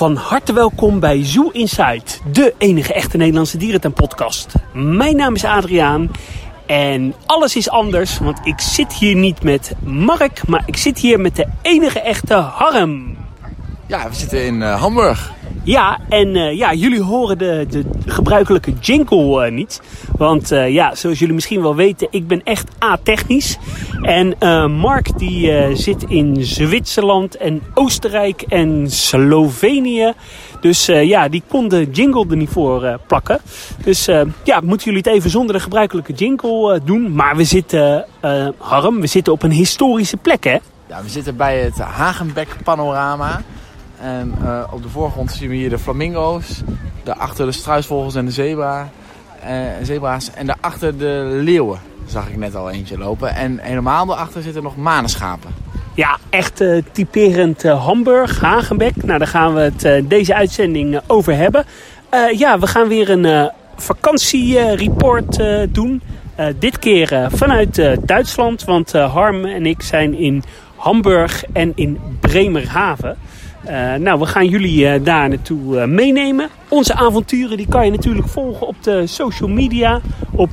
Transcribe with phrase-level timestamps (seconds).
[0.00, 2.02] Van harte welkom bij Zoo Inside,
[2.32, 4.54] de enige echte Nederlandse dierentuinpodcast.
[4.72, 6.10] Mijn naam is Adriaan
[6.66, 11.20] en alles is anders, want ik zit hier niet met Mark, maar ik zit hier
[11.20, 13.16] met de enige echte Harm.
[13.86, 15.32] Ja, we zitten in uh, Hamburg.
[15.62, 19.80] Ja, en uh, ja, jullie horen de, de gebruikelijke jingle uh, niet.
[20.16, 23.58] Want uh, ja, zoals jullie misschien wel weten, ik ben echt a-technisch.
[24.02, 24.34] En
[24.72, 30.12] Mark die zit in Zwitserland en Oostenrijk en Slovenië.
[30.60, 33.40] Dus ja, die kon de jingle er niet voor plakken.
[33.84, 34.04] Dus
[34.44, 37.14] ja, moeten jullie het even zonder de gebruikelijke jingle doen.
[37.14, 38.04] Maar we zitten,
[38.58, 40.58] Harm, we zitten op een historische plek hè?
[40.88, 43.42] Ja, we zitten bij het Hagenbeck panorama.
[44.00, 46.62] En uh, op de voorgrond zien we hier de flamingo's.
[47.02, 48.90] Daarachter de struisvogels en de zebra,
[49.44, 49.50] uh,
[49.82, 50.30] zebra's.
[50.34, 53.34] En daarachter de leeuwen zag ik net al eentje lopen.
[53.34, 55.50] En helemaal daarachter zitten nog manenschapen.
[55.94, 59.04] Ja, echt uh, typerend Hamburg, Hagenbeck.
[59.04, 61.64] Nou, daar gaan we het deze uitzending over hebben.
[62.36, 66.02] ja, we gaan weer een vakantiereport doen.
[66.58, 70.42] dit keer vanuit Duitsland, want Harm en ik zijn in
[70.76, 73.16] Hamburg en in Bremerhaven.
[73.68, 76.48] Uh, nou, we gaan jullie uh, daar naartoe uh, meenemen.
[76.68, 80.00] Onze avonturen die kan je natuurlijk volgen op de social media.
[80.34, 80.50] Op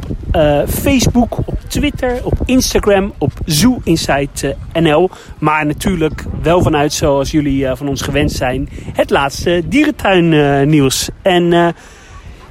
[0.67, 5.09] Facebook, op Twitter, op Instagram, op Zoo Inside NL.
[5.39, 8.69] Maar natuurlijk wel vanuit zoals jullie van ons gewend zijn.
[8.93, 11.09] Het laatste dierentuin nieuws.
[11.21, 11.73] En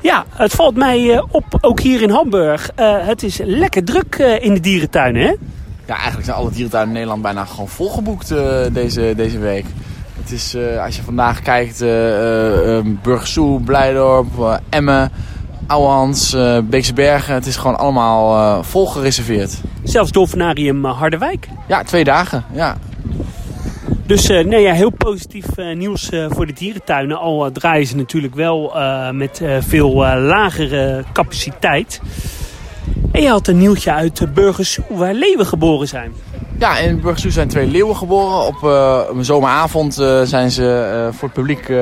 [0.00, 2.70] ja, het valt mij op, ook hier in Hamburg.
[2.80, 5.34] het is lekker druk in de dierentuinen, hè?
[5.86, 8.28] Ja, eigenlijk zijn alle dierentuinen in Nederland bijna gewoon volgeboekt
[8.72, 9.64] deze, deze week.
[10.26, 15.10] Het is, uh, als je vandaag kijkt, uh, uh, Burgersoe, Blijdorp, Emmen,
[15.66, 17.34] Ouwehans, Beekse Bergen.
[17.34, 19.60] Het is gewoon allemaal vol gereserveerd.
[19.82, 21.48] Zelfs Dolfinarium Harderwijk?
[21.68, 22.76] Ja, twee dagen, ja.
[24.06, 27.18] Dus nee, ja, heel positief nieuws voor de dierentuinen.
[27.18, 28.74] Al draaien ze natuurlijk wel
[29.12, 32.00] met veel lagere capaciteit.
[33.12, 36.12] En je had een nieuwtje uit Burgersoe, waar leeuwen geboren zijn.
[36.58, 38.46] Ja, in Burgersoe zijn twee leeuwen geboren.
[38.46, 41.72] Op uh, een zomeravond uh, zijn ze uh, voor het publiek,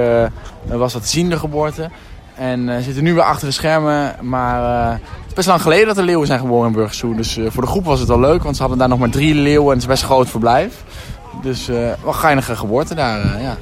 [0.65, 1.91] was dat te zien de geboorte.
[2.35, 4.17] En zitten nu weer achter de schermen.
[4.21, 7.15] Maar het is best lang geleden dat de leeuwen zijn geboren in Burgersoe.
[7.15, 9.35] Dus voor de groep was het wel leuk, want ze hadden daar nog maar drie
[9.35, 9.67] leeuwen.
[9.67, 10.83] En het is best een groot verblijf.
[11.43, 11.67] Dus
[12.03, 13.56] wel geinige geboorte daar, ja.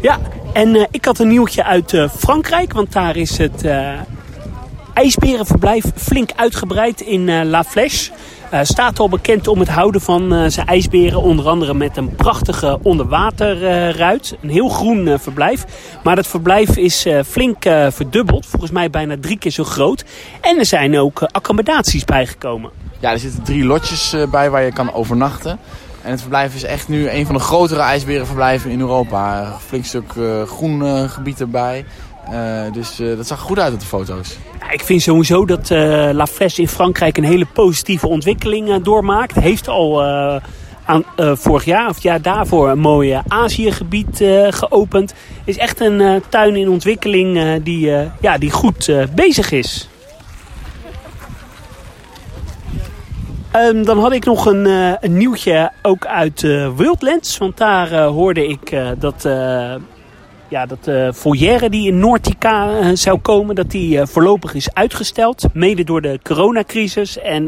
[0.00, 0.18] Ja,
[0.52, 3.64] en ik had een nieuwtje uit Frankrijk, want daar is het
[4.94, 8.10] ijsberenverblijf flink uitgebreid in La Flèche.
[8.52, 11.22] Uh, staat al bekend om het houden van uh, zijn ijsberen.
[11.22, 14.36] Onder andere met een prachtige onderwaterruit.
[14.42, 15.64] een heel groen uh, verblijf.
[16.02, 18.46] Maar dat verblijf is flink verdubbeld.
[18.46, 20.04] Volgens mij bijna drie keer zo groot.
[20.40, 22.70] En er zijn ook accommodaties bijgekomen.
[22.98, 25.58] Ja, er zitten drie lotjes bij waar je kan overnachten.
[26.02, 29.40] En het verblijf is echt nu een van de grotere ijsberenverblijven in Europa.
[29.40, 30.12] Een flink stuk
[30.46, 31.84] groen gebied erbij.
[32.28, 34.36] Uh, dus uh, dat zag goed uit op de foto's.
[34.70, 39.34] Ik vind sowieso dat uh, La Flèche in Frankrijk een hele positieve ontwikkeling doormaakt.
[39.34, 40.02] Heeft al
[40.84, 45.14] aan, vorig jaar of het jaar daarvoor een mooi Aziëgebied geopend.
[45.44, 49.88] Is echt een tuin in ontwikkeling die, ja, die goed bezig is.
[53.56, 54.64] Um, dan had ik nog een,
[55.00, 56.40] een nieuwtje ook uit
[56.76, 57.38] Wildlands.
[57.38, 59.28] Want daar hoorde ik dat
[60.50, 64.54] ja, dat de uh, foyer die in Noortica uh, zou komen, dat die uh, voorlopig
[64.54, 65.44] is uitgesteld.
[65.52, 67.18] Mede door de coronacrisis.
[67.18, 67.46] En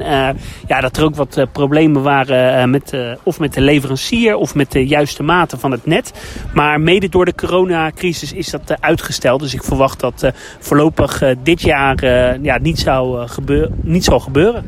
[0.67, 4.87] ja, dat er ook wat problemen waren met, of met de leverancier of met de
[4.87, 6.13] juiste mate van het net.
[6.55, 9.41] Maar mede door de coronacrisis is dat uitgesteld.
[9.41, 12.05] Dus ik verwacht dat voorlopig dit jaar
[12.43, 14.67] ja, niet, zou, gebeur niet zal gebeuren.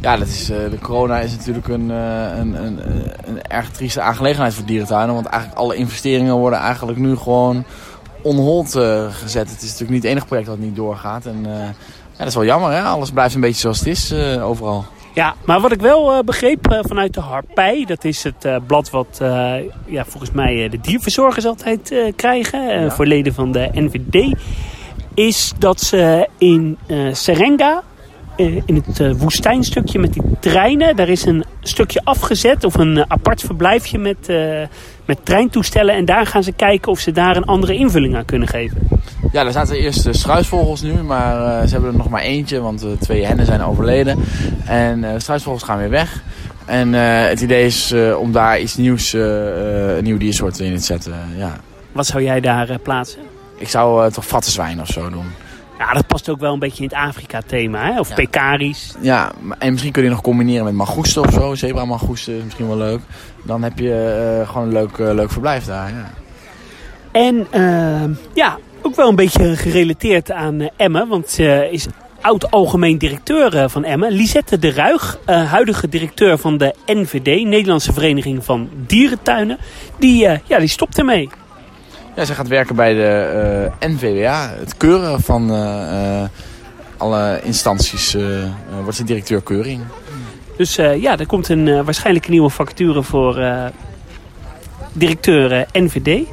[0.00, 2.80] Ja, dat is, de corona is natuurlijk een, een, een,
[3.24, 5.14] een erg trieste aangelegenheid voor dierentuinen.
[5.14, 7.64] Want eigenlijk alle investeringen worden eigenlijk nu gewoon
[8.22, 9.50] on hold uh, gezet.
[9.50, 11.26] Het is natuurlijk niet het enige project dat niet doorgaat.
[11.26, 11.74] En ja,
[12.16, 12.82] dat is wel jammer, hè?
[12.82, 14.84] Alles blijft een beetje zoals het is overal.
[15.14, 19.18] Ja, maar wat ik wel begreep vanuit de Harpij, dat is het blad wat
[19.86, 22.90] ja, volgens mij de dierverzorgers altijd krijgen, ja.
[22.90, 24.34] voor leden van de NVD,
[25.14, 26.78] is dat ze in
[27.12, 27.82] Serenga,
[28.64, 33.98] in het woestijnstukje met die treinen, daar is een stukje afgezet of een apart verblijfje
[33.98, 34.28] met
[35.10, 35.94] met treintoestellen.
[35.94, 38.88] En daar gaan ze kijken of ze daar een andere invulling aan kunnen geven.
[39.32, 42.80] Ja, er zaten eerst struisvogels nu, maar uh, ze hebben er nog maar eentje, want
[42.80, 44.18] de twee hennen zijn overleden.
[44.64, 46.22] En uh, de struisvogels gaan weer weg.
[46.64, 51.14] En het idee is om daar iets nieuws, een nieuw diersoort in te zetten.
[51.36, 51.56] ja.
[51.92, 53.20] Wat zou jij daar plaatsen?
[53.58, 55.26] Ik zou toch vattenzwijn of zo doen.
[55.80, 57.98] Ja, dat past ook wel een beetje in het Afrika-thema, hè?
[57.98, 58.14] Of ja.
[58.14, 58.94] pekaris.
[59.00, 61.54] Ja, en misschien kun je nog combineren met mangoesten of zo.
[61.54, 63.00] Zebra-mangoesten is misschien wel leuk.
[63.44, 66.10] Dan heb je uh, gewoon een leuk, uh, leuk verblijf daar, ja.
[67.12, 67.46] En
[68.34, 71.08] ja, ook wel een beetje gerelateerd aan Emmen.
[71.08, 71.86] Want ze is
[72.20, 74.12] oud-algemeen directeur van Emmen.
[74.12, 79.58] Lisette de Ruig, huidige directeur van de NVD, Nederlandse Vereniging van Dierentuinen.
[79.98, 81.28] Die, ja, die stopt ermee.
[82.20, 85.50] Ja, zij gaat werken bij de NVWA, het keuren van
[86.96, 88.16] alle instanties.
[88.82, 89.82] wordt ze directeur keuring.
[90.56, 93.42] Dus ja, er komt een waarschijnlijk een nieuwe vacature voor
[94.92, 96.26] directeur NVD.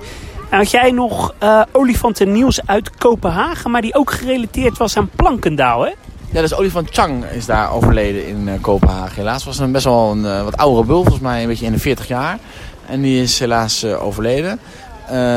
[0.49, 5.85] had jij nog uh, olifanten nieuws uit Kopenhagen, maar die ook gerelateerd was aan Plankendaal,
[5.85, 5.91] hè?
[6.31, 9.15] Ja, dus olifant Chang is daar overleden in uh, Kopenhagen.
[9.15, 11.71] Helaas was een best wel een uh, wat oudere bul, volgens mij een beetje in
[11.71, 12.37] de 40 jaar.
[12.85, 14.59] En die is helaas overleden.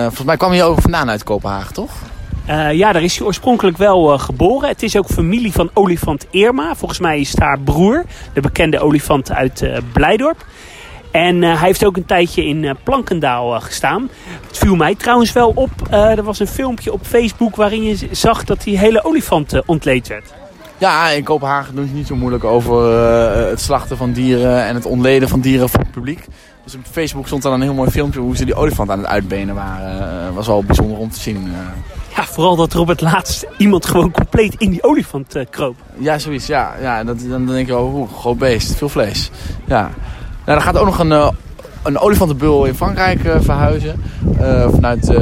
[0.00, 1.90] Volgens mij kwam hij ook vandaan uit Kopenhagen, toch?
[2.72, 4.68] ja, daar is hij oorspronkelijk wel geboren.
[4.68, 6.74] Het is ook familie van olifant Irma.
[6.74, 10.46] Volgens mij is het haar broer, de bekende olifant uit Blijdorp.
[11.10, 14.10] En hij heeft ook een tijdje in Plankendaal gestaan.
[14.46, 15.70] Het viel mij trouwens wel op.
[15.90, 20.32] er was een filmpje op Facebook waarin je zag dat die hele olifant ontleed werd.
[20.78, 22.92] Ja, in Kopenhagen doen ze niet zo moeilijk over
[23.48, 26.26] het slachten van dieren en het ontleden van dieren voor het publiek.
[26.64, 29.06] Dus op Facebook stond dan een heel mooi filmpje hoe ze die olifant aan het
[29.06, 30.34] uitbenen waren.
[30.34, 31.52] was wel bijzonder om te zien.
[32.16, 35.76] Ja, vooral dat er op het laatst iemand gewoon compleet in die olifant kroop.
[35.98, 36.46] Ja, zoiets.
[36.46, 39.30] Ja, ja dat, dan denk je, oh, groot beest, veel vlees.
[39.66, 39.90] Ja.
[40.46, 41.32] Nou, er gaat ook nog een,
[41.82, 44.02] een olifantenbul in Frankrijk uh, verhuizen.
[44.40, 45.12] Uh, vanuit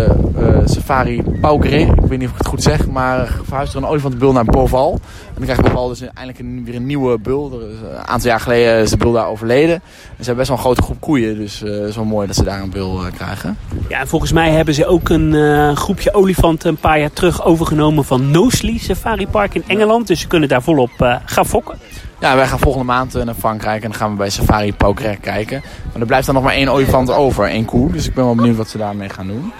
[0.65, 1.77] Safari Paugré.
[1.77, 2.89] Ik weet niet of ik het goed zeg.
[2.89, 4.93] Maar verhuist er een olifantenbul naar Boval.
[4.93, 7.53] En dan krijgt Boval dus eindelijk weer een nieuwe bul.
[7.53, 9.75] een aantal jaar geleden is de bul daar overleden.
[9.75, 9.81] En
[10.19, 11.37] ze hebben best wel een grote groep koeien.
[11.37, 11.61] Dus
[11.95, 13.59] wel mooi dat ze daar een bul krijgen.
[13.89, 18.05] Ja, en volgens mij hebben ze ook een groepje olifanten een paar jaar terug overgenomen
[18.05, 20.07] van Nosley Safari Park in Engeland.
[20.07, 21.79] Dus ze kunnen daar volop gaan fokken.
[22.20, 25.20] Ja, wij gaan volgende maand eh, naar Frankrijk en dan gaan we bij Safari Paugrec
[25.20, 25.62] kijken.
[25.93, 27.93] Maar er blijft dan nog maar één olifant over, één koe.
[27.93, 29.53] Dus ik ben wel benieuwd wat ze daarmee gaan doen.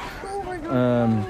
[0.73, 1.25] Um,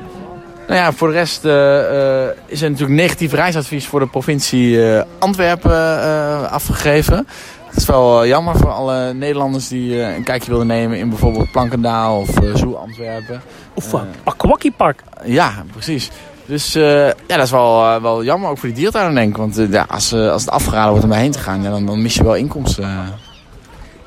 [0.69, 4.71] nou ja, voor de rest uh, uh, is er natuurlijk negatief reisadvies voor de provincie
[4.71, 7.27] uh, Antwerpen afgegeven.
[7.67, 12.19] Dat is wel jammer voor alle Nederlanders die een kijkje willen nemen in bijvoorbeeld Plankendaal
[12.19, 13.43] of Zoo Antwerpen.
[13.75, 15.03] Of uh, Park.
[15.25, 16.11] Ja, precies.
[16.49, 19.37] Dus uh, ja, dat is wel, uh, wel jammer, ook voor die diertuinen denk ik.
[19.37, 22.03] Want uh, ja, als, als het afgeraden wordt om daarheen te gaan, ja, dan, dan
[22.03, 22.89] mis je wel inkomsten.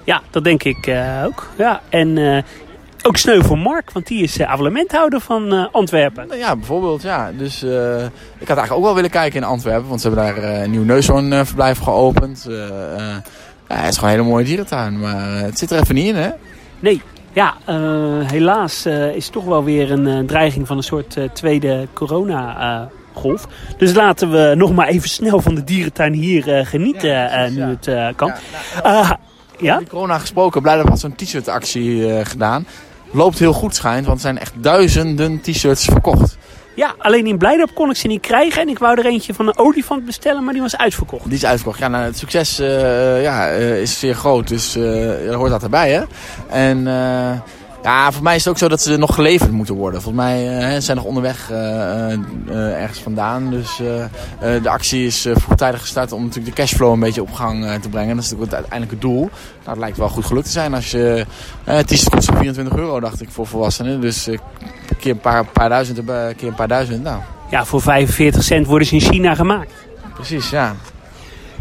[0.04, 0.96] Ja, dat denk ik
[1.26, 1.48] ook.
[1.58, 2.44] Ja, en
[3.04, 6.38] ook sneu voor Mark, want die is abonnementhouder van Antwerpen.
[6.38, 7.32] Ja, bijvoorbeeld, ja.
[7.38, 7.64] Dus
[8.38, 10.84] ik had eigenlijk ook wel willen kijken in Antwerpen, want ze hebben daar een nieuw
[10.84, 12.48] neushoornverblijf geopend.
[13.68, 16.16] ja, het is gewoon een hele mooie dierentuin, maar het zit er even niet in,
[16.16, 16.30] hè?
[16.80, 17.02] Nee,
[17.34, 21.88] ja, uh, helaas uh, is toch wel weer een uh, dreiging van een soort tweede
[21.94, 23.48] corona-golf.
[23.78, 28.16] dus laten we nog maar even snel van de dierentuin hier genieten ja, nu het
[28.16, 28.34] kan.
[28.84, 29.16] Ja, nou,
[29.60, 29.78] ja?
[29.78, 32.66] Die corona gesproken, blij dat we zo'n t-shirt actie gedaan.
[33.12, 36.38] Loopt heel goed schijnt, want er zijn echt duizenden t-shirts verkocht.
[36.76, 38.62] Ja, alleen in Blijdorp kon ik ze niet krijgen.
[38.62, 41.26] En ik wou er eentje van een olifant bestellen, maar die was uitverkocht.
[41.26, 41.80] Die is uitverkocht.
[41.80, 44.48] Ja, nou, het succes uh, ja, uh, is zeer groot.
[44.48, 46.04] Dus uh, hoort dat erbij, hè.
[46.50, 46.90] En...
[47.84, 50.02] Ja, voor mij is het ook zo dat ze nog geleverd moeten worden.
[50.02, 51.52] Volgens mij uh, zijn nog onderweg
[52.52, 53.50] ergens vandaan.
[53.50, 53.78] Dus
[54.40, 58.16] de actie is vroegtijdig gestart om natuurlijk de cashflow een beetje op gang te brengen.
[58.16, 59.30] Dat is natuurlijk het uiteindelijke doel.
[59.66, 60.74] Nou, lijkt wel goed gelukt te zijn.
[60.74, 61.26] Als je,
[61.64, 64.02] het t-shirt kost 24 euro, dacht ik, voor volwassenen.
[64.02, 64.28] Dus
[65.02, 67.04] keer een paar, paar duizend, een keer een paar duizend.
[67.04, 67.20] Nou.
[67.50, 69.74] Ja, voor 45 cent worden ze in China gemaakt.
[70.14, 70.76] Precies, ja.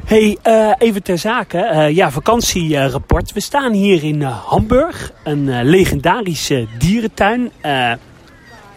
[0.04, 1.58] Hey, uh, even ter zake.
[1.58, 3.32] Uh, ja, vakantierapport.
[3.32, 5.12] We staan hier in uh, Hamburg.
[5.24, 7.50] Een legendarische dierentuin.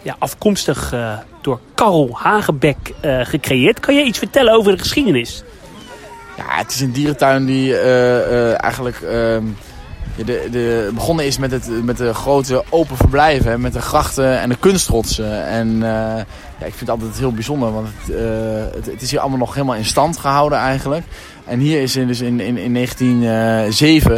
[0.02, 0.94] ja, afkomstig
[1.40, 3.80] door Karel Hagenbeck gecreëerd.
[3.80, 5.42] Kan je iets vertellen over de geschiedenis?
[6.36, 7.78] Ja, het is een dierentuin die
[8.56, 9.00] eigenlijk...
[9.00, 9.44] Ehm,
[10.16, 14.48] de, de, begonnen is met, het, met de grote open verblijven, met de grachten en
[14.48, 15.46] de kunstrotsen.
[15.46, 15.78] En
[16.58, 18.14] ja, ik vind het altijd heel bijzonder, want het,
[18.74, 21.04] het, het, is hier allemaal nog helemaal in stand gehouden eigenlijk.
[21.44, 24.16] En hier is in, dus in, in, in 1907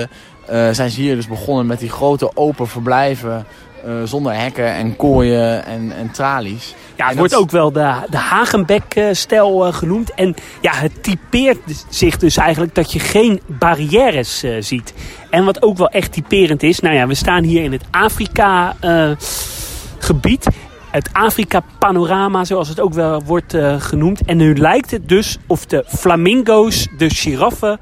[0.51, 3.47] uh, zijn ze hier dus begonnen met die grote open verblijven
[3.87, 6.75] uh, zonder hekken en kooien en, en tralies.
[6.97, 10.15] Ja, het wordt ook wel de, de Hagenbeck-stijl uh, genoemd.
[10.15, 14.95] En ja, het typeert zich dus eigenlijk dat je geen barrières uh, ziet.
[15.31, 20.47] En wat ook wel echt typerend is, nou ja, we staan hier in het Afrika-gebied
[20.91, 24.25] het Afrika-panorama, zoals het ook wel wordt genoemd.
[24.25, 27.81] En nu lijkt het dus of de flamingo's, de giraffen,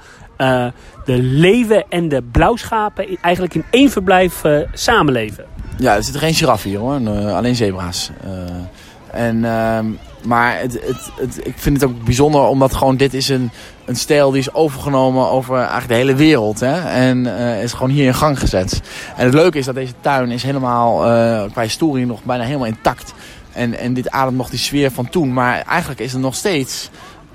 [1.04, 4.42] de leeuwen en de blauwschapen eigenlijk in één verblijf
[4.72, 5.53] samenleven.
[5.78, 8.10] Ja, er zitten geen giraffen hier hoor, alleen zebra's.
[9.14, 9.86] En, ehm,
[10.22, 13.50] maar het, het, het, ik vind het ook bijzonder omdat gewoon dit is een,
[13.84, 16.60] een stijl die is overgenomen over eigenlijk de hele wereld.
[16.60, 16.80] Hè?
[16.80, 18.80] En uh, is gewoon hier in gang gezet.
[19.16, 20.98] En het leuke is dat deze tuin is helemaal
[21.50, 23.14] qua historie nog bijna helemaal intact.
[23.52, 25.32] En, en dit ademt nog die sfeer van toen.
[25.32, 26.90] Maar eigenlijk is het nog steeds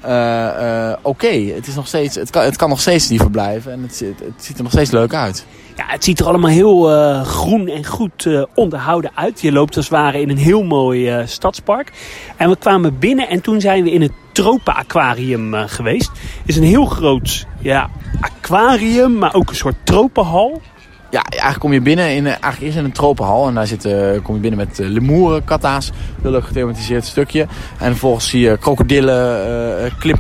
[0.06, 1.28] uh, uh, oké.
[1.28, 3.72] Het, is nog steeds, het, kan, het kan nog steeds niet verblijven.
[3.72, 5.46] En het, het, ziet er nog steeds leuk uit.
[5.76, 9.42] Ja, het ziet er allemaal heel uh, groen en goed onderhouden uit.
[9.42, 11.92] Je loopt als het ware in een heel mooi stadspark.
[12.36, 16.10] En we kwamen binnen en toen zijn we in het tropenaquarium geweest.
[16.10, 17.90] Het is een heel groot ja,
[18.22, 20.62] aquarium, maar ook een soort tropenhal
[21.10, 23.48] ja, eigenlijk kom je binnen in, eigenlijk eerst in een tropenhal.
[23.48, 25.92] En daar zit, uh, kom je binnen met uh, lemoeren, katta's.
[26.22, 27.48] Heel leuk gethematiseerd stukje.
[27.78, 29.48] En vervolgens zie je krokodillen,
[29.84, 30.20] uh, klip,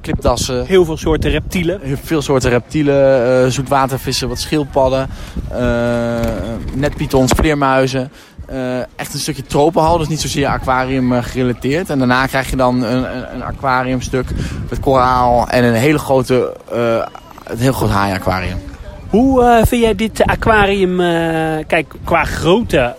[0.00, 0.66] klipdassen.
[0.66, 1.80] Heel veel soorten reptielen.
[1.82, 3.52] Heel veel soorten reptielen.
[3.52, 5.08] zoetwatervissen, wat schildpadden.
[6.74, 8.10] netpythons, vleermuizen.
[8.96, 11.90] echt een stukje tropenhal, dus niet zozeer aquarium gerelateerd.
[11.90, 14.28] En daarna krijg je dan een, een, een aquariumstuk
[14.68, 16.56] met koraal en een hele grote,
[17.44, 18.72] een heel groot haai-aquarium.
[19.10, 21.06] Hoe uh, vind jij dit aquarium, uh,
[21.66, 22.94] kijk, qua grootte,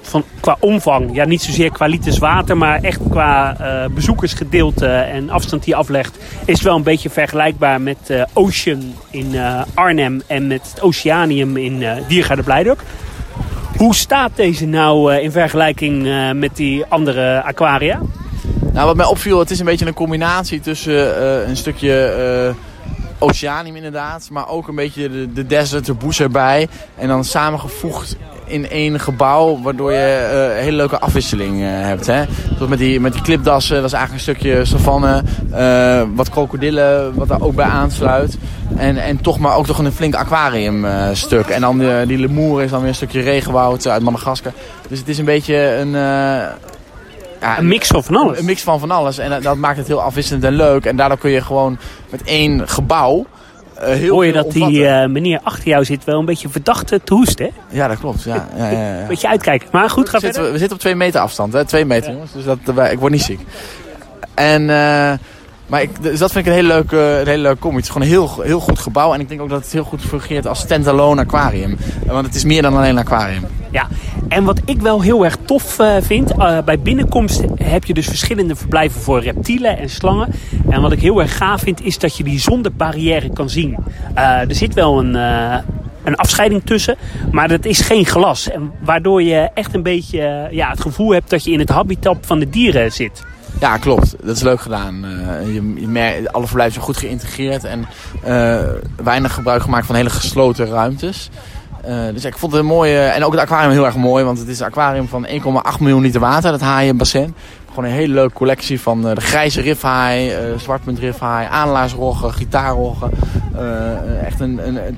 [0.00, 5.30] van, qua omvang, ja niet zozeer qua liters water, maar echt qua uh, bezoekersgedeelte en
[5.30, 9.34] afstand die je aflegt, is wel een beetje vergelijkbaar met Ocean in
[9.74, 12.82] Arnhem en met het Oceanium in Diergaarde Blijdorp.
[13.76, 18.00] Hoe staat deze nou in vergelijking met die andere aquaria?
[18.72, 22.54] Nou, wat mij opviel, het is een beetje een combinatie tussen een stukje
[23.18, 26.68] Oceanium inderdaad, maar ook een beetje de, de desert, de bush erbij.
[26.94, 32.06] En dan samengevoegd in één gebouw, waardoor je een hele leuke afwisseling uh, hebt.
[32.06, 32.24] Hè?
[32.68, 37.28] Met die, met die klipdassen, dat is eigenlijk een stukje savanne, uh, wat krokodillen, wat
[37.28, 38.38] daar ook bij aansluit.
[38.76, 41.46] En, en toch maar ook toch een flink aquariumstuk.
[41.46, 44.52] en dan die lemoer is dan weer een stukje regenwoud uit Madagaskar.
[44.88, 45.94] Dus het is een beetje een
[47.46, 48.38] ja, een mix van van alles.
[48.38, 49.18] Een mix van van alles.
[49.18, 50.84] En dat, maakt het heel afwisselend en leuk.
[50.84, 51.78] En daardoor kun je gewoon
[52.10, 53.26] met één gebouw...
[53.78, 56.86] Uh, heel Hoor je dat die uh, meneer achter jou zit wel een beetje verdacht
[56.86, 57.44] te hoesten?
[57.44, 57.76] Hè?
[57.76, 58.22] Ja, dat klopt.
[58.22, 59.06] Ja, ja, ja, ja.
[59.06, 59.68] beetje uitkijken.
[59.72, 61.52] Maar goed, ga we zitten, we zitten op twee meter afstand.
[61.52, 61.64] Hè?
[61.64, 62.32] Twee meter, jongens.
[62.32, 63.40] Dus dat, ik word niet ziek.
[64.34, 64.62] En...
[64.62, 65.12] Uh,
[65.66, 67.68] maar ik, dus dat vind ik een hele leuke, een hele leuke.
[67.68, 69.14] Het is gewoon een heel, heel goed gebouw.
[69.14, 71.76] En ik denk ook dat het heel goed fungeert als standalone aquarium.
[72.06, 73.44] Want het is meer dan alleen een aquarium.
[73.70, 73.88] Ja,
[74.28, 76.32] en wat ik wel heel erg tof uh, vind.
[76.32, 80.32] Uh, bij binnenkomst heb je dus verschillende verblijven voor reptielen en slangen.
[80.68, 83.76] En wat ik heel erg gaaf vind is dat je die zonder barrière kan zien.
[84.16, 85.14] Uh, er zit wel een
[86.04, 86.96] een afscheiding tussen.
[87.30, 88.50] Maar dat is geen glas.
[88.50, 92.16] En waardoor je echt een beetje ja, het gevoel hebt dat je in het habitat
[92.20, 93.24] van de dieren zit.
[93.60, 94.14] Ja, klopt.
[94.22, 95.04] Dat is leuk gedaan.
[95.04, 97.86] Uh, je, je merkt, alle verblijven zijn goed geïntegreerd en
[98.26, 98.60] uh,
[99.02, 101.30] weinig gebruik gemaakt van hele gesloten ruimtes.
[101.88, 102.98] Uh, dus ik vond het een mooie...
[102.98, 105.32] En ook het aquarium heel erg mooi, want het is een aquarium van 1,8
[105.80, 107.34] miljoen liter water, dat haaienbassin.
[107.68, 113.10] Gewoon een hele leuke collectie van de grijze rifhaai, zwartpunt rifhaai, aanlaarsroggen, gitaarroggen.
[114.24, 114.66] echt een...
[114.66, 114.94] een het,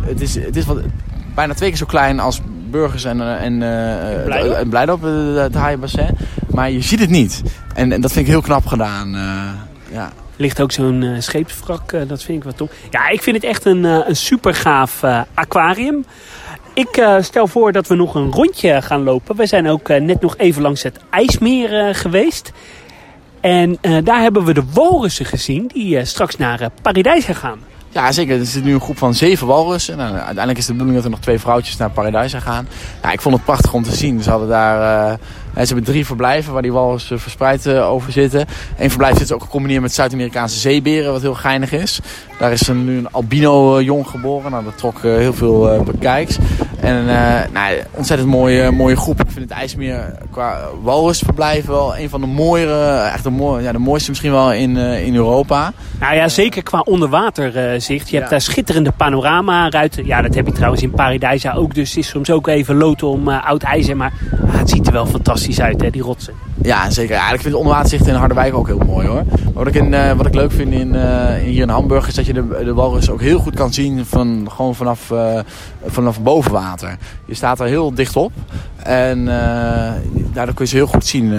[0.00, 0.78] het, is, het is wat,
[1.34, 5.02] bijna twee keer zo klein als Burgers en, en, uh, en Blijdorp,
[5.36, 6.08] het haaienbassin.
[6.50, 7.42] Maar je ziet het niet.
[7.74, 9.14] En, en dat vind ik heel knap gedaan.
[9.14, 9.50] Uh,
[9.90, 10.12] ja.
[10.36, 12.70] Ligt ook zo'n uh, scheepswrak, uh, dat vind ik wat tof.
[12.90, 15.04] Ja, ik vind het echt een, uh, een super gaaf
[15.34, 16.04] aquarium.
[16.74, 19.36] Ik stel voor dat we nog een rondje gaan lopen.
[19.36, 22.52] We zijn ook net nog even langs het IJsmeer geweest.
[23.40, 27.58] En daar hebben we de walrussen gezien die straks naar Paradijs gaan.
[27.96, 28.38] Ja, zeker.
[28.38, 29.96] Er zit nu een groep van zeven walrussen.
[29.96, 32.68] Nou, uiteindelijk is de bedoeling dat er nog twee vrouwtjes naar Paradijs gaan.
[33.12, 34.22] Ik vond het prachtig om te zien.
[34.22, 35.10] Ze hadden daar...
[35.10, 35.16] Uh,
[35.62, 38.46] ze hebben drie verblijven waar die walrussen verspreid uh, over zitten.
[38.78, 42.00] Eén verblijf zit ook gecombineerd met Zuid-Amerikaanse zeeberen, wat heel geinig is.
[42.38, 44.50] Daar is een, nu een albino uh, jong geboren.
[44.50, 46.36] Nou, dat trok heel veel bekijks.
[46.86, 47.04] En
[47.52, 49.20] nou, ontzettend mooie, mooie groep.
[49.20, 53.72] Ik vind het IJsmeer qua walrusverblijf wel een van de mooiere, echt de, mooie, ja,
[53.72, 55.72] de mooiste misschien wel in, in Europa.
[56.00, 57.52] Nou ja, zeker qua onderwater
[57.86, 60.06] je hebt daar schitterende panorama-ruiten.
[60.06, 61.74] Ja, dat heb je trouwens in Paradijsa ook.
[61.74, 63.96] Dus het is soms ook even loten om oud ijzer.
[63.96, 64.12] Maar
[64.66, 66.34] het ziet er wel fantastisch uit, hè, die rotsen.
[66.62, 67.14] Ja, zeker.
[67.14, 69.24] Ja, ik vind het onderwaterzicht in Harderwijk ook heel mooi hoor.
[69.24, 72.14] Maar wat ik, in, uh, wat ik leuk vind in, uh, hier in Hamburg is
[72.14, 75.12] dat je de, de walrus ook heel goed kan zien van, gewoon vanaf,
[75.86, 76.96] vanaf boven water.
[77.26, 78.32] Je staat er heel dicht op.
[78.82, 79.24] En
[80.32, 81.32] daardoor kun je ze heel goed zien.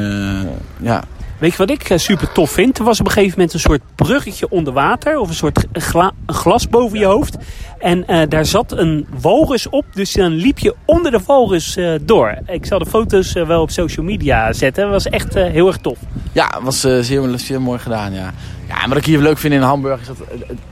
[0.78, 1.04] ja.
[1.38, 2.78] Weet je wat ik eh, super tof vind?
[2.78, 5.18] Er was op een gegeven moment een soort bruggetje onder water.
[5.18, 7.38] Of een soort gla glas boven je hoofd.
[7.80, 9.86] En uh, daar zat een walrus op.
[9.94, 12.38] Dus dan liep je onder de walrus uh, door.
[12.46, 14.84] Ik zal de foto's wel op social media zetten.
[14.84, 15.98] Dat was echt heel erg tof.
[16.32, 18.32] Ja, was zeer, zeer mooi gedaan, ja.
[18.68, 20.18] Ja, en wat ik hier leuk vind in Hamburg is dat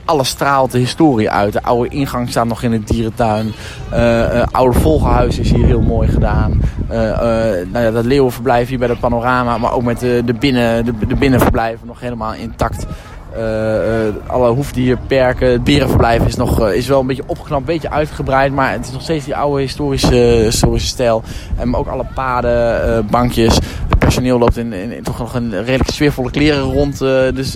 [0.04, 1.52] alles straalt de historie uit.
[1.52, 3.52] De oude ingang staat nog in de dierentuin.
[4.50, 6.60] Oude volgenhuis is hier heel mooi gedaan.
[6.88, 9.58] Nou ja, dat leeuwenverblijf hier bij het panorama.
[9.58, 12.86] Maar ook met de, de, binnen, de, de binnenverblijven nog helemaal intact.
[14.26, 18.52] Alle hoefdierperken, het berenverblijf is, nog, is wel een beetje opgeknapt, een beetje uitgebreid.
[18.52, 20.14] Maar het is nog steeds die oude historische,
[20.44, 21.22] historische stijl.
[21.56, 23.58] En ook alle paden, bankjes
[23.98, 26.98] personeel loopt in, in, toch nog een redelijk sfeervolle kleren rond.
[27.34, 27.54] Dus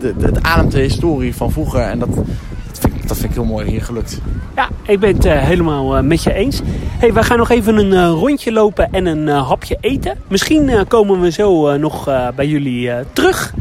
[0.00, 1.80] het ademt de historie van vroeger.
[1.80, 4.20] En dat, dat, vind, ik, dat vind heel mooi hier gelukt.
[4.56, 6.60] Ja, ik ben het helemaal met je eens.
[6.98, 10.16] Hey, we gaan nog even een rondje lopen en een hapje eten.
[10.28, 13.54] Misschien komen we zo nog bij jullie terug.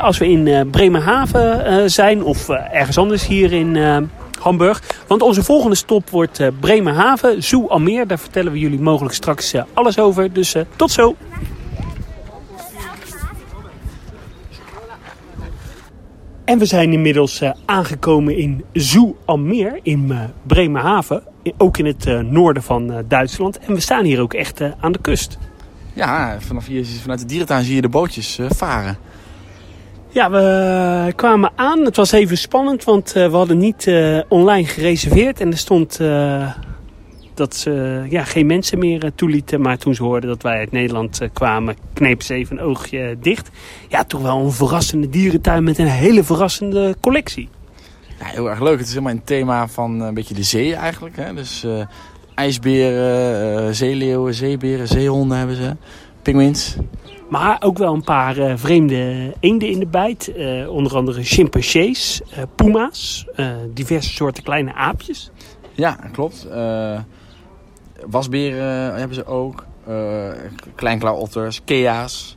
[0.00, 3.76] Als we in Bremerhaven zijn of ergens anders hier in
[4.40, 4.82] Hamburg.
[5.06, 8.06] Want onze volgende stop wordt Bremerhaven, Zoo Almeer.
[8.06, 10.32] Daar vertellen we jullie mogelijk straks alles over.
[10.32, 11.16] Dus tot zo!
[16.48, 21.22] En we zijn inmiddels uh, aangekomen in Zoo Almeer in uh, Bremerhaven.
[21.56, 23.58] Ook in het uh, noorden van Duitsland.
[23.58, 25.38] En we staan hier ook echt aan de kust.
[25.92, 28.98] Ja, vanaf hier, vanuit de dierentuin zie je de bootjes varen.
[30.10, 31.84] Ja, we kwamen aan.
[31.84, 33.92] Het was even spannend, want we hadden niet
[34.28, 35.40] online gereserveerd.
[35.40, 35.98] En er stond
[37.38, 39.60] dat ze ja, geen mensen meer eh, toelieten.
[39.60, 43.16] Maar toen ze hoorden dat wij uit Nederland eh, kwamen, kneep ze even een oogje
[43.20, 43.50] dicht.
[43.88, 47.48] Ja, toch wel een verrassende dierentuin met een hele verrassende collectie.
[48.18, 48.78] Ja, heel erg leuk.
[48.78, 51.16] Het is helemaal een thema van een beetje de zee eigenlijk.
[51.16, 51.34] Hè?
[51.34, 51.84] Dus uh,
[52.34, 55.76] ijsberen, uh, zeeleeuwen, zeeberen, zeehonden hebben ze.
[56.22, 56.76] Pinguïns.
[57.28, 60.32] Maar ook wel een paar uh, vreemde eenden in de bijt.
[60.36, 63.26] Uh, onder andere chimpansees, uh, puma's,
[63.74, 65.30] diverse soorten kleine aapjes.
[65.72, 66.46] Ja, klopt
[68.06, 69.64] wasberen hebben ze ook.
[70.74, 72.36] Kleinklauwotters, kea's.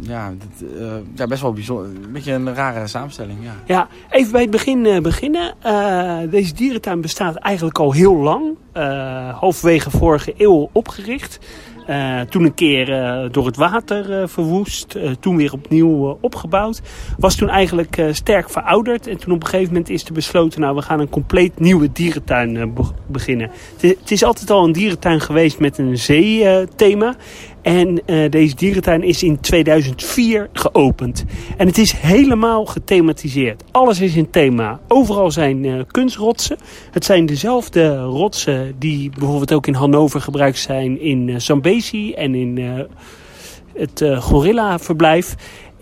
[0.00, 0.70] Ja, dit,
[1.14, 1.86] ja, best wel bijzonder.
[1.86, 3.54] Een beetje een rare samenstelling, ja.
[3.66, 5.54] Ja, even bij het begin beginnen.
[6.30, 8.56] deze dierentuin bestaat eigenlijk al heel lang.
[9.38, 11.38] halverwege vorige eeuw opgericht.
[11.90, 14.98] Uh, toen een keer uh, door het water uh, verwoest.
[15.20, 16.82] toen weer opnieuw opgebouwd.
[17.18, 19.06] Was toen eigenlijk sterk verouderd.
[19.06, 20.60] En toen op een gegeven moment is er besloten...
[20.60, 23.50] nou, we gaan een compleet nieuwe dierentuin be beginnen.
[23.80, 27.16] Het is altijd al een dierentuin geweest met een zeethema.
[27.66, 31.24] En uh, deze dierentuin is in 2004 geopend.
[31.56, 33.64] En het is helemaal gethematiseerd.
[33.70, 34.80] Alles is in thema.
[34.88, 36.56] Overal zijn uh, kunstrotsen.
[36.90, 42.34] Het zijn dezelfde rotsen die bijvoorbeeld ook in Hannover gebruikt zijn in uh, Zambezi en
[42.34, 42.86] in
[43.74, 45.34] het gorilla-verblijf.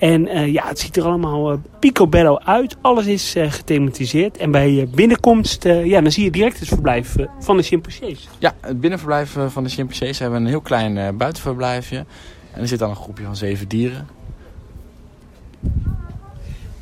[0.04, 2.76] En uh, ja, het ziet er allemaal uh, picobello uit.
[2.80, 4.36] Alles is uh, gethematiseerd.
[4.36, 8.28] En bij binnenkomst, ja, dan zie je direct het verblijf van de chimpansees.
[8.38, 12.04] Ja, het binnenverblijf van de chimpansees hebben een heel klein buitenverblijfje.
[12.52, 14.08] En er zit dan een groepje van zeven dieren.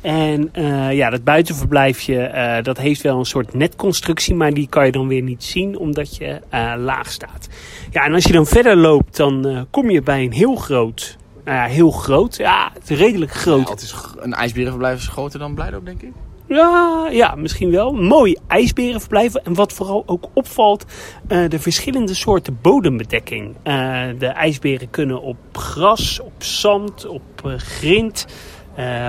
[0.01, 0.51] En
[0.95, 5.21] ja, dat buitenverblijfje, dat heeft wel een soort netconstructie, maar die kan je dan weer
[5.21, 6.41] niet zien omdat je
[6.77, 7.47] laag staat.
[7.91, 11.57] Ja, en als je dan verder loopt, dan kom je bij een heel groot nou
[11.57, 12.35] ja, heel groot.
[12.35, 13.69] Ja, het is redelijk groot.
[13.69, 16.11] het is, een ijsberenverblijf is groter dan Blijdorp, denk ik.
[16.47, 17.93] Ja, ja, misschien wel.
[17.93, 19.45] Mooi ijsberenverblijven.
[19.45, 20.85] En wat vooral ook opvalt,
[21.27, 23.47] uh, de verschillende soorten bodembedekking.
[23.63, 28.27] Uh, de ijsberen kunnen op gras, op zand, op uh, grind,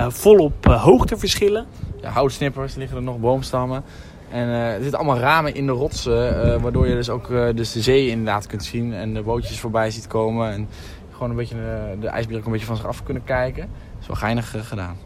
[0.08, 1.66] volop hoogteverschillen.
[2.00, 3.84] Ja, houtsnippers liggen er nog, boomstammen.
[4.30, 8.08] En er zitten allemaal ramen in de rotsen, waardoor je dus ook dus de zee
[8.08, 10.52] inderdaad kunt zien en de bootjes voorbij ziet komen.
[10.52, 10.68] En
[11.14, 13.62] gewoon een beetje de, de ijsberen een beetje van zich af kunnen kijken.
[13.62, 14.96] Dat is wel geinig uh, gedaan.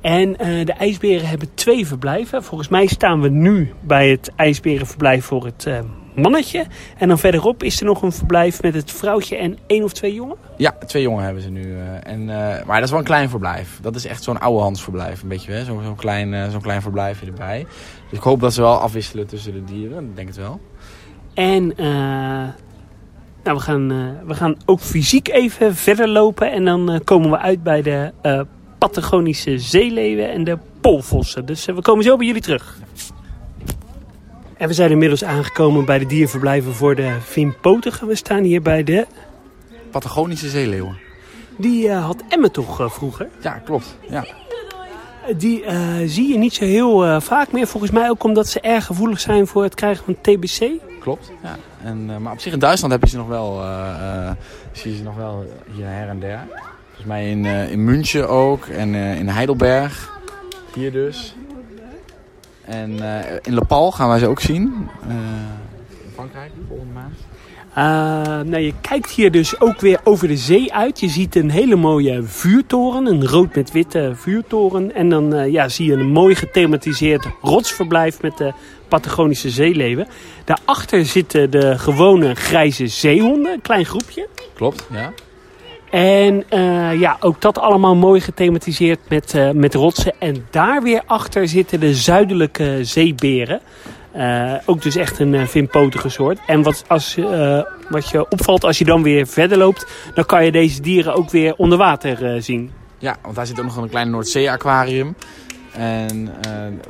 [0.00, 2.44] En uh, de ijsberen hebben twee verblijven.
[2.44, 5.78] Volgens mij staan we nu bij het ijsberenverblijf voor het uh,
[6.14, 6.66] mannetje.
[6.98, 10.14] En dan verderop is er nog een verblijf met het vrouwtje en één of twee
[10.14, 10.36] jongen?
[10.56, 11.76] Ja, twee jongen hebben ze nu.
[12.02, 13.78] en, maar dat is wel een klein verblijf.
[13.82, 15.22] Dat is echt zo'n oudehandsverblijf.
[15.22, 17.66] Een beetje, zo'n zo klein, zo'n klein verblijfje erbij.
[18.10, 20.04] Dus ik hoop dat ze wel afwisselen tussen de dieren.
[20.04, 20.60] Ik denk het wel.
[21.34, 21.74] En
[23.46, 26.52] nou, we gaan, uh, we gaan ook fysiek even verder lopen.
[26.52, 28.40] En dan uh, komen we uit bij de uh,
[28.78, 31.46] Patagonische zeeleeuwen en de poolvossen.
[31.46, 32.78] Dus we komen zo bij jullie terug.
[34.56, 38.06] En we zijn inmiddels aangekomen bij de dierverblijven voor de Vimpotigen.
[38.06, 39.06] We staan hier bij de...
[39.90, 40.98] Patagonische zeeleeuwen.
[41.58, 43.28] Die had Emme toch vroeger?
[43.40, 43.98] Ja, klopt.
[44.10, 44.26] Ja.
[45.36, 45.64] Die
[46.06, 47.66] zie je niet zo heel vaak meer.
[47.66, 50.70] Volgens mij ook omdat ze erg gevoelig zijn voor het krijgen van TBC.
[51.06, 51.56] Klopt, ja.
[51.82, 54.30] En, uh, maar op zich in Duitsland heb je ze nog wel, uh,
[54.72, 56.40] zie je ze nog wel hier her en der.
[56.86, 60.20] Volgens mij in, in München ook en in Heidelberg.
[60.74, 61.36] Hier dus.
[62.64, 62.90] En
[63.42, 64.88] in Le Pal gaan wij ze ook zien.
[65.88, 67.18] in Frankrijk volgende maand.
[67.78, 67.82] Uh,
[68.44, 71.00] nou, je kijkt hier dus ook weer over de zee uit.
[71.00, 74.94] Je ziet een hele mooie vuurtoren, een rood met witte vuurtoren.
[74.94, 78.52] En dan uh, ja, zie je een mooi gethematiseerd rotsverblijf met de
[78.88, 80.06] Patagonische zeeleeuwen.
[80.44, 84.28] Daarachter zitten de gewone grijze zeehonden, een klein groepje.
[84.54, 85.12] Klopt, ja.
[85.90, 90.14] En uh, ja, ook dat allemaal mooi gethematiseerd met, uh, met rotsen.
[90.18, 93.60] En daar weer achter zitten de zuidelijke zeeberen.
[94.16, 96.38] Uh, ook dus echt een uh, vinpotige soort.
[96.46, 100.44] En wat, als, uh, wat je opvalt als je dan weer verder loopt, dan kan
[100.44, 102.70] je deze dieren ook weer onder water zien.
[102.98, 105.14] Ja, want daar zit ook nog een klein Noordzee-aquarium.
[105.72, 106.30] En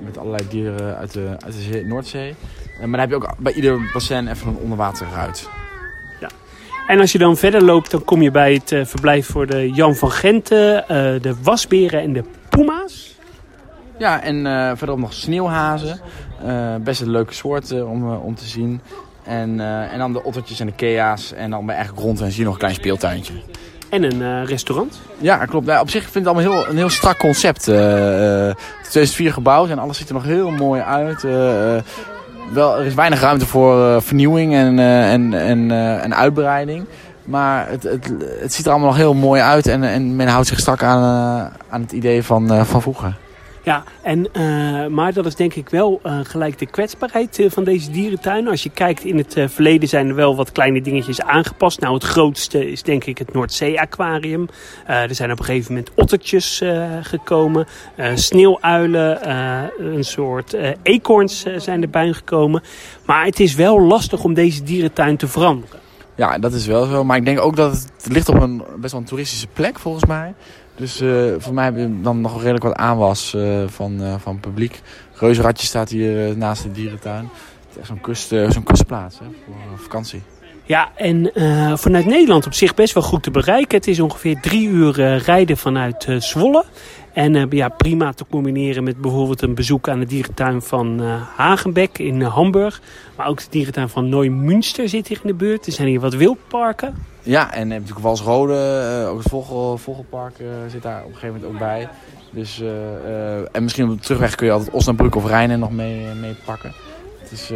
[0.04, 2.34] met allerlei dieren uit de, uit de zee, Noordzee.
[2.78, 5.48] maar dan heb je ook bij ieder bassin even een onderwaterruit.
[6.20, 6.28] Ja.
[6.86, 9.94] En als je dan verder loopt, dan kom je bij het verblijf voor de Jan
[9.94, 10.84] van Genten,
[11.22, 13.14] de wasberen en de puma's.
[13.98, 14.44] Ja, en
[14.76, 16.00] verderop nog sneeuwhazen.
[16.44, 18.80] Uh, best een leuke soort uh, om, om te zien.
[19.24, 21.32] En, en dan de ottertjes en de kea's.
[21.32, 23.32] En dan ben je eigenlijk rond en zie je nog een klein speeltuintje.
[23.88, 25.00] En een restaurant?
[25.18, 25.66] Ja, klopt.
[25.66, 27.62] Ja, op zich vind ik het allemaal heel, een heel strak concept.
[27.62, 31.22] 2004 gebouwd en alles ziet er nog heel mooi uit.
[32.52, 35.70] wel, er is weinig ruimte voor vernieuwing en, en, en,
[36.00, 36.84] en uitbreiding.
[37.24, 39.66] Maar het, het, het ziet er allemaal nog heel mooi uit.
[39.66, 41.02] En, en men houdt zich strak aan,
[41.68, 43.16] aan het idee van, van vroeger.
[43.66, 47.64] Ja, en, uh, maar dat is denk ik wel uh, gelijk de kwetsbaarheid uh, van
[47.64, 48.48] deze dierentuin.
[48.48, 51.80] Als je kijkt in het verleden zijn er wel wat kleine dingetjes aangepast.
[51.80, 54.48] Nou, het grootste is denk ik het Noordzee-aquarium.
[54.86, 56.62] er zijn op een gegeven moment ottertjes
[57.02, 57.66] gekomen.
[58.14, 59.30] sneeuwuilen,
[59.78, 62.62] een soort eekhoorns zijn erbij gekomen.
[63.06, 65.80] Maar het is wel lastig om deze dierentuin te veranderen.
[66.14, 67.04] Ja, dat is wel zo.
[67.04, 70.04] Maar ik denk ook dat het ligt op een best wel een toeristische plek volgens
[70.04, 70.34] mij.
[70.76, 74.40] Dus uh, voor mij heb je dan nog redelijk wat aanwas uh, van, uh, van
[74.40, 74.80] publiek.
[75.12, 77.28] Reuzenradje staat hier naast de dierentuin.
[77.60, 80.22] Het is echt zo'n kust, zo'n kustplaats hè, voor vakantie.
[80.66, 81.30] Ja, en
[81.78, 83.76] vanuit Nederland op zich best wel goed te bereiken.
[83.78, 86.64] Het is ongeveer drie uur rijden vanuit Zwolle.
[87.12, 91.00] En ja, prima te combineren met bijvoorbeeld een bezoek aan de dierentuin van
[91.36, 92.80] Hagenbeck in Hamburg.
[93.16, 95.66] Maar ook de dierentuin van Neumünster zit hier in de buurt.
[95.66, 96.94] Er zijn hier wat wildparken.
[97.22, 98.54] Ja, en natuurlijk Walsrode,
[99.10, 100.36] ook het Vogel, Vogelpark
[100.68, 101.88] zit daar op een gegeven moment ook bij.
[102.30, 102.62] Dus,
[103.52, 106.72] en misschien op de terugweg kun je altijd Osnabrück of Rijnen nog mee, mee pakken.
[107.18, 107.50] Het is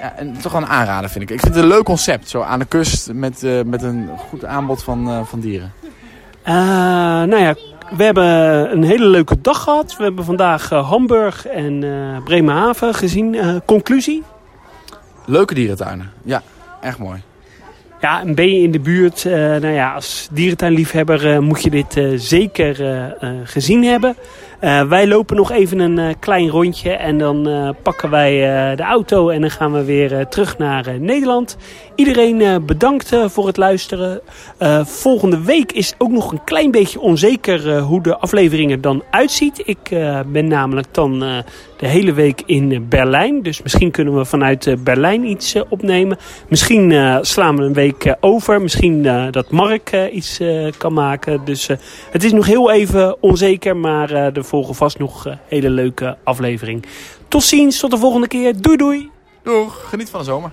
[0.00, 1.30] ja, en toch wel een aanrader vind ik.
[1.30, 4.82] Ik vind het een leuk concept, zo aan de kust met, met een goed aanbod
[4.82, 5.72] van, van dieren.
[6.44, 7.54] nou ja,
[7.96, 8.24] we hebben
[8.72, 9.96] een hele leuke dag gehad.
[9.96, 11.84] We hebben vandaag Hamburg en
[12.24, 13.36] Bremerhaven gezien.
[13.64, 14.22] conclusie?
[15.24, 16.42] Leuke dierentuinen, ja,
[16.80, 17.22] echt mooi.
[18.00, 22.76] Ja, en ben je in de buurt, nou ja, als dierentuinliefhebber moet je dit zeker
[23.44, 24.16] gezien hebben.
[24.60, 27.48] Wij lopen nog even een klein rondje en dan
[27.82, 28.30] pakken wij
[28.76, 31.56] de auto en dan gaan we weer terug naar Nederland.
[31.94, 34.20] Iedereen bedankt voor het luisteren.
[34.84, 39.62] volgende week is ook nog een klein beetje onzeker hoe de aflevering er dan uitziet.
[39.64, 39.78] Ik
[40.26, 41.18] ben namelijk dan
[41.76, 43.42] de hele week in Berlijn.
[43.42, 46.18] Dus misschien kunnen we vanuit Berlijn iets opnemen.
[46.48, 48.62] Misschien slaan we een week over.
[48.62, 50.40] Misschien dat Mark iets
[50.78, 51.40] kan maken.
[51.44, 51.68] Dus
[52.10, 53.76] het is nog heel even onzeker.
[53.76, 56.84] Maar er volgen vast nog hele leuke aflevering.
[57.28, 58.60] Tot ziens, tot de volgende keer.
[58.60, 59.10] Doei doei.
[59.42, 60.50] Doeg, geniet van de zomer.